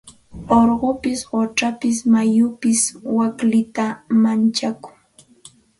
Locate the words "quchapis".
1.29-1.97